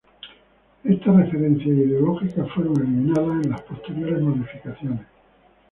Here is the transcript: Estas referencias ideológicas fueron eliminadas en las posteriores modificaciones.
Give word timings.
Estas 0.83 1.15
referencias 1.15 1.67
ideológicas 1.77 2.49
fueron 2.55 2.75
eliminadas 2.79 3.45
en 3.45 3.51
las 3.51 3.61
posteriores 3.61 4.19
modificaciones. 4.19 5.05